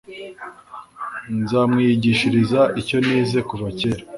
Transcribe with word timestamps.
nzamwiyigishiriza 1.39 2.61
icyo 2.81 2.97
nize 3.05 3.39
kuva 3.49 3.67
kera. 3.79 4.03